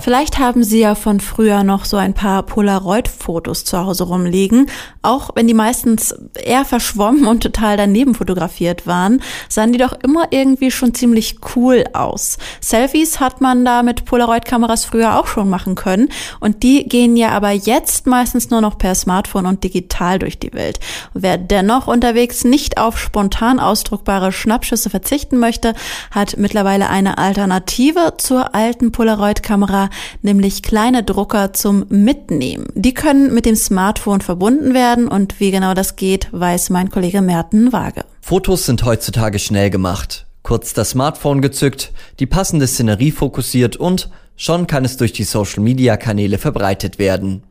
[0.00, 4.70] Vielleicht haben Sie ja von früher noch so ein paar Polaroid-Fotos zu Hause rumliegen.
[5.02, 10.28] Auch wenn die meistens eher verschwommen und total daneben fotografiert waren, sahen die doch immer
[10.30, 12.38] irgendwie schon ziemlich cool aus.
[12.60, 16.08] Selfies hat man da mit Polaroid-Kameras früher auch schon machen können.
[16.40, 20.54] Und die gehen ja aber jetzt meistens nur noch per Smartphone und digital durch die
[20.54, 20.80] Welt.
[21.12, 25.74] wer dennoch unterwegs nicht auf spontan ausdruckbare Schnappschüsse verzichten möchte,
[26.10, 29.89] hat mittlerweile eine Alternative zur alten Polaroid-Kamera
[30.22, 32.66] nämlich kleine Drucker zum Mitnehmen.
[32.74, 37.22] Die können mit dem Smartphone verbunden werden und wie genau das geht, weiß mein Kollege
[37.22, 38.04] Merten Waage.
[38.20, 40.26] Fotos sind heutzutage schnell gemacht.
[40.42, 46.38] Kurz das Smartphone gezückt, die passende Szenerie fokussiert und schon kann es durch die Social-Media-Kanäle
[46.38, 47.42] verbreitet werden.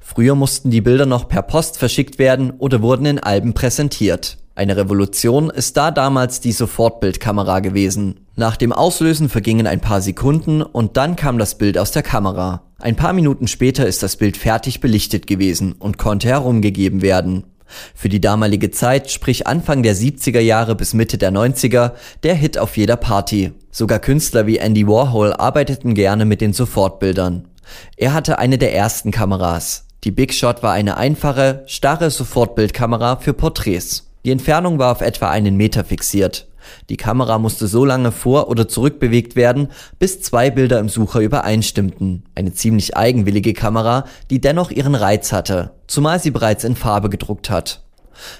[0.00, 4.38] Früher mussten die Bilder noch per Post verschickt werden oder wurden in Alben präsentiert.
[4.54, 8.25] Eine Revolution ist da damals die Sofortbildkamera gewesen.
[8.38, 12.64] Nach dem Auslösen vergingen ein paar Sekunden und dann kam das Bild aus der Kamera.
[12.78, 17.44] Ein paar Minuten später ist das Bild fertig belichtet gewesen und konnte herumgegeben werden.
[17.94, 21.92] Für die damalige Zeit, sprich Anfang der 70er Jahre bis Mitte der 90er,
[22.24, 23.52] der Hit auf jeder Party.
[23.70, 27.48] Sogar Künstler wie Andy Warhol arbeiteten gerne mit den Sofortbildern.
[27.96, 29.86] Er hatte eine der ersten Kameras.
[30.04, 34.10] Die Big Shot war eine einfache, starre Sofortbildkamera für Porträts.
[34.26, 36.48] Die Entfernung war auf etwa einen Meter fixiert.
[36.88, 39.68] Die Kamera musste so lange vor- oder zurückbewegt werden,
[39.98, 42.24] bis zwei Bilder im Sucher übereinstimmten.
[42.34, 47.50] Eine ziemlich eigenwillige Kamera, die dennoch ihren Reiz hatte, zumal sie bereits in Farbe gedruckt
[47.50, 47.82] hat.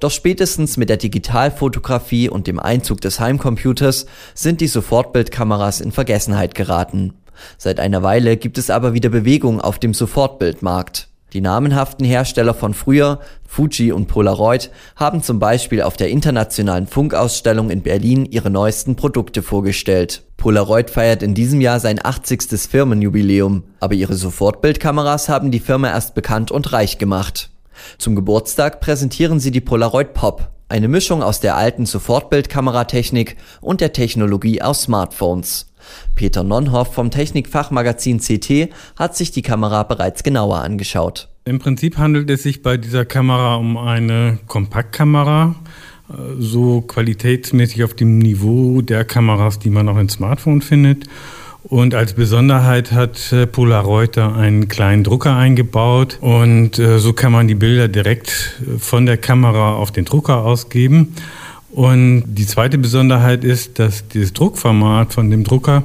[0.00, 6.54] Doch spätestens mit der Digitalfotografie und dem Einzug des Heimcomputers sind die Sofortbildkameras in Vergessenheit
[6.54, 7.14] geraten.
[7.56, 11.07] Seit einer Weile gibt es aber wieder Bewegung auf dem Sofortbildmarkt.
[11.34, 17.68] Die namenhaften Hersteller von früher, Fuji und Polaroid, haben zum Beispiel auf der internationalen Funkausstellung
[17.68, 20.22] in Berlin ihre neuesten Produkte vorgestellt.
[20.38, 22.58] Polaroid feiert in diesem Jahr sein 80.
[22.58, 27.50] Firmenjubiläum, aber ihre Sofortbildkameras haben die Firma erst bekannt und reich gemacht.
[27.98, 33.92] Zum Geburtstag präsentieren sie die Polaroid Pop, eine Mischung aus der alten Sofortbildkameratechnik und der
[33.92, 35.67] Technologie aus Smartphones.
[36.14, 41.28] Peter Nonhoff vom Technikfachmagazin CT hat sich die Kamera bereits genauer angeschaut.
[41.44, 45.54] Im Prinzip handelt es sich bei dieser Kamera um eine Kompaktkamera,
[46.10, 51.06] äh, so qualitätsmäßig auf dem Niveau der Kameras, die man auch in Smartphone findet.
[51.62, 57.32] Und als Besonderheit hat äh, Polaroid da einen kleinen Drucker eingebaut und äh, so kann
[57.32, 61.14] man die Bilder direkt von der Kamera auf den Drucker ausgeben.
[61.70, 65.82] Und die zweite Besonderheit ist, dass dieses Druckformat von dem Drucker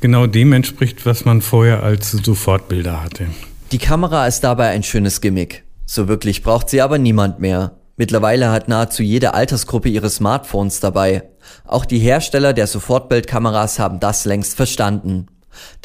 [0.00, 3.26] genau dem entspricht, was man vorher als Sofortbilder hatte.
[3.72, 5.64] Die Kamera ist dabei ein schönes Gimmick.
[5.84, 7.72] So wirklich braucht sie aber niemand mehr.
[7.96, 11.24] Mittlerweile hat nahezu jede Altersgruppe ihre Smartphones dabei.
[11.64, 15.26] Auch die Hersteller der Sofortbildkameras haben das längst verstanden.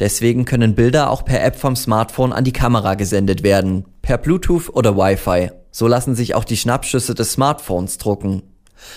[0.00, 4.68] Deswegen können Bilder auch per App vom Smartphone an die Kamera gesendet werden, per Bluetooth
[4.68, 5.50] oder Wi-Fi.
[5.70, 8.42] So lassen sich auch die Schnappschüsse des Smartphones drucken.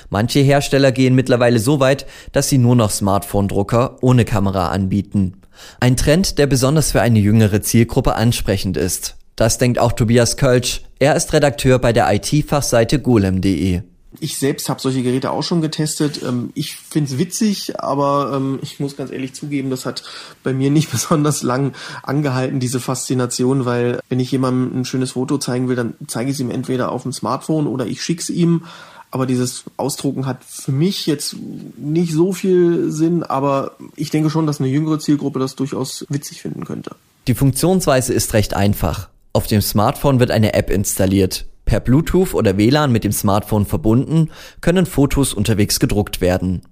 [0.10, 5.42] Manche Hersteller gehen mittlerweile so weit, dass sie nur noch Smartphone-Drucker ohne Kamera anbieten.
[5.80, 9.16] Ein Trend, der besonders für eine jüngere Zielgruppe ansprechend ist.
[9.36, 10.82] Das denkt auch Tobias Kölsch.
[11.00, 13.82] Er ist Redakteur bei der IT-Fachseite golem.de.
[14.22, 16.22] Ich selbst habe solche Geräte auch schon getestet.
[16.24, 20.04] Ähm, ich finde es witzig, aber ähm, ich muss ganz ehrlich zugeben, das hat
[20.44, 21.74] bei mir nicht besonders lang
[22.04, 26.36] angehalten, diese Faszination, weil wenn ich jemandem ein schönes Foto zeigen will, dann zeige ich
[26.36, 28.64] es ihm entweder auf dem Smartphone oder ich schicke es ihm
[29.16, 31.38] aber dieses Ausdrucken hat für mich jetzt
[31.78, 36.42] nicht so viel Sinn, aber ich denke schon, dass eine jüngere Zielgruppe das durchaus witzig
[36.42, 36.92] finden könnte.
[37.28, 39.08] Die Funktionsweise ist recht einfach.
[39.32, 41.46] Auf dem Smartphone wird eine App installiert.
[41.64, 46.64] Per Bluetooth oder WLAN mit dem Smartphone verbunden, können Fotos unterwegs gedruckt werden.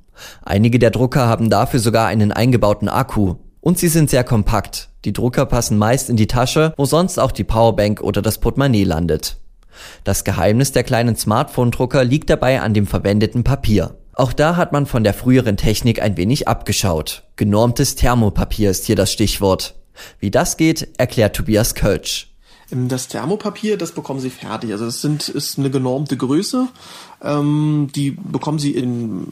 [0.42, 3.36] Einige der Drucker haben dafür sogar einen eingebauten Akku.
[3.62, 4.89] Und sie sind sehr kompakt.
[5.06, 8.84] Die Drucker passen meist in die Tasche, wo sonst auch die Powerbank oder das Portemonnaie
[8.84, 9.38] landet.
[10.04, 13.96] Das Geheimnis der kleinen Smartphone-Drucker liegt dabei an dem verwendeten Papier.
[14.14, 17.24] Auch da hat man von der früheren Technik ein wenig abgeschaut.
[17.36, 19.75] Genormtes Thermopapier ist hier das Stichwort.
[20.20, 22.32] Wie das geht, erklärt Tobias Kölsch.
[22.69, 24.71] Das Thermopapier, das bekommen Sie fertig.
[24.71, 26.68] Also das sind, ist eine genormte Größe.
[27.21, 29.27] Ähm, die bekommen Sie in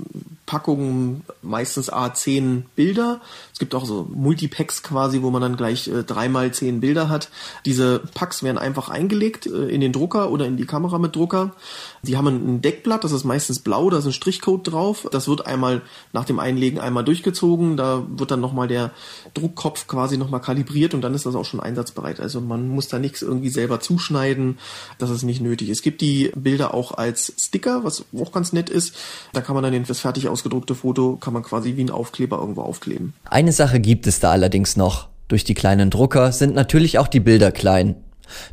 [0.46, 3.22] Packungen meistens A10 Bilder.
[3.54, 7.30] Es gibt auch so Multipacks quasi, wo man dann gleich äh, dreimal zehn Bilder hat.
[7.66, 11.52] Diese Packs werden einfach eingelegt äh, in den Drucker oder in die Kamera mit Drucker.
[12.04, 15.08] Die haben ein Deckblatt, das ist meistens blau, da ist ein Strichcode drauf.
[15.12, 15.82] Das wird einmal
[16.12, 17.78] nach dem Einlegen einmal durchgezogen.
[17.78, 18.92] Da wird dann nochmal der
[19.34, 22.20] Druckkopf quasi nochmal kalibriert und dann ist das auch schon einsatzbereit.
[22.20, 24.58] Also man muss da nichts irgendwie selber zuschneiden.
[24.98, 25.70] Das ist nicht nötig.
[25.70, 28.96] Es gibt die Bilder auch als Sticker, was auch ganz nett ist.
[29.34, 32.62] Da kann man dann das fertig ausgedruckte Foto, kann man quasi wie ein Aufkleber irgendwo
[32.62, 33.14] aufkleben.
[33.26, 35.10] Eine Sache gibt es da allerdings noch.
[35.28, 37.96] Durch die kleinen Drucker sind natürlich auch die Bilder klein.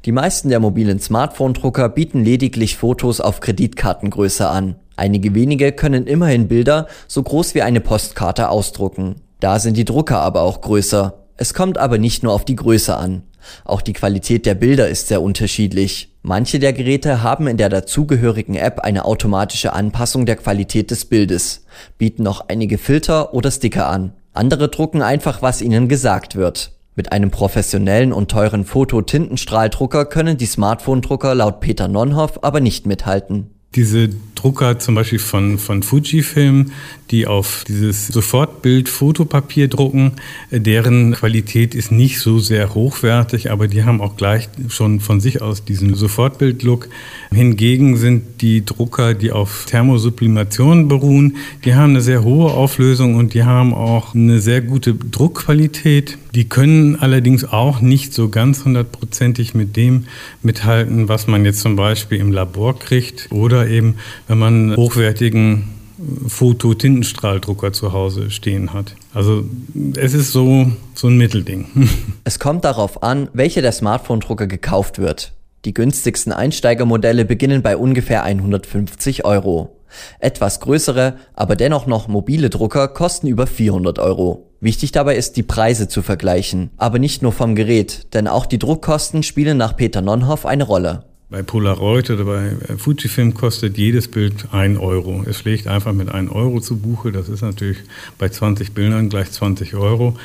[0.05, 4.77] Die meisten der mobilen Smartphone-Drucker bieten lediglich Fotos auf Kreditkartengröße an.
[4.97, 9.17] Einige wenige können immerhin Bilder so groß wie eine Postkarte ausdrucken.
[9.41, 11.25] Da sind die Drucker aber auch größer.
[11.37, 13.23] Es kommt aber nicht nur auf die Größe an.
[13.65, 16.15] Auch die Qualität der Bilder ist sehr unterschiedlich.
[16.23, 21.65] Manche der Geräte haben in der dazugehörigen App eine automatische Anpassung der Qualität des Bildes,
[21.97, 24.13] bieten noch einige Filter oder Sticker an.
[24.33, 26.73] Andere drucken einfach, was ihnen gesagt wird.
[26.95, 33.58] Mit einem professionellen und teuren Fototintenstrahldrucker können die Smartphone-Drucker laut Peter Nonhoff aber nicht mithalten.
[33.75, 36.73] Diese Drucker zum Beispiel von, von Fujifilm,
[37.11, 40.13] die auf dieses Sofortbild-Fotopapier drucken,
[40.51, 45.43] deren Qualität ist nicht so sehr hochwertig, aber die haben auch gleich schon von sich
[45.43, 46.89] aus diesen Sofortbild-Look.
[47.31, 53.35] Hingegen sind die Drucker, die auf Thermosublimation beruhen, die haben eine sehr hohe Auflösung und
[53.35, 56.17] die haben auch eine sehr gute Druckqualität.
[56.39, 60.07] Die können allerdings auch nicht so ganz hundertprozentig mit dem
[60.41, 63.97] mithalten, was man jetzt zum Beispiel im Labor kriegt oder eben
[64.29, 65.65] wenn man hochwertigen
[66.29, 68.95] Fototintenstrahldrucker zu Hause stehen hat.
[69.13, 69.47] Also
[69.97, 71.67] es ist so, so ein Mittelding.
[72.23, 75.33] Es kommt darauf an, welcher der Smartphone-Drucker gekauft wird.
[75.65, 79.77] Die günstigsten Einsteigermodelle beginnen bei ungefähr 150 Euro.
[80.19, 84.49] Etwas größere, aber dennoch noch mobile Drucker kosten über 400 Euro.
[84.61, 88.59] Wichtig dabei ist, die Preise zu vergleichen, aber nicht nur vom Gerät, denn auch die
[88.59, 91.05] Druckkosten spielen nach Peter Nonhoff eine Rolle.
[91.31, 95.25] Bei Polaroid oder bei äh, Fujifilm kostet jedes Bild ein Euro.
[95.29, 97.13] Es schlägt einfach mit einem Euro zu Buche.
[97.13, 97.77] Das ist natürlich
[98.17, 100.17] bei 20 Bildern gleich 20 Euro.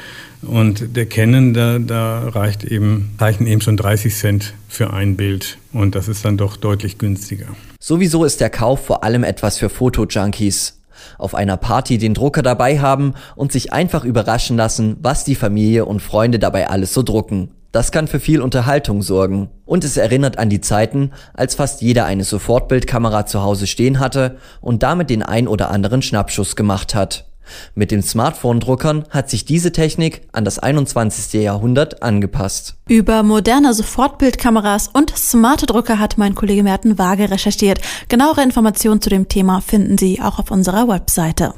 [0.43, 5.57] Und der Canon, da, da reicht eben, reichen eben schon 30 Cent für ein Bild.
[5.73, 7.47] Und das ist dann doch deutlich günstiger.
[7.81, 10.79] Sowieso ist der Kauf vor allem etwas für Fotojunkies.
[11.17, 15.83] Auf einer Party den Drucker dabei haben und sich einfach überraschen lassen, was die Familie
[15.83, 17.49] und Freunde dabei alles so drucken.
[17.73, 19.49] Das kann für viel Unterhaltung sorgen.
[19.65, 24.37] Und es erinnert an die Zeiten, als fast jeder eine Sofortbildkamera zu Hause stehen hatte
[24.61, 27.25] und damit den ein oder anderen Schnappschuss gemacht hat.
[27.73, 31.41] Mit den Smartphone-Druckern hat sich diese Technik an das 21.
[31.41, 32.75] Jahrhundert angepasst.
[32.87, 37.81] Über moderne Sofortbildkameras und smarte Drucker hat mein Kollege Merten Waage recherchiert.
[38.07, 41.55] Genauere Informationen zu dem Thema finden Sie auch auf unserer Webseite.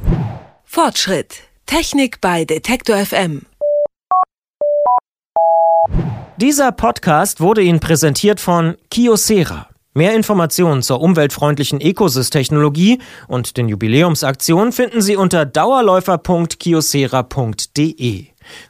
[0.64, 1.42] Fortschritt.
[1.66, 3.42] Technik bei Detektor FM.
[6.38, 9.70] Dieser Podcast wurde Ihnen präsentiert von Kiosera.
[9.94, 13.00] Mehr Informationen zur umweltfreundlichen Ecosys-Technologie
[13.30, 18.26] und den Jubiläumsaktionen finden Sie unter dauerläufer.kiosera.de.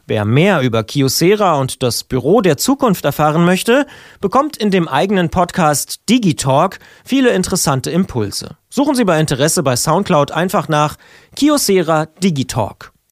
[0.06, 3.88] Wer mehr über Kiosera und das Büro der Zukunft erfahren möchte,
[4.22, 8.58] bekommt in dem eigenen Podcast Digitalk viele interessante Impulse.
[8.70, 10.98] Suchen Sie bei Interesse bei Soundcloud einfach nach
[11.36, 12.94] Kiosera Digitalk.